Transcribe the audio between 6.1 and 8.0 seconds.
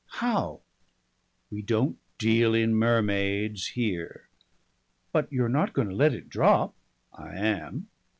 it drop?" "I am."